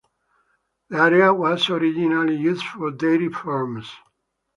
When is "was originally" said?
1.31-2.35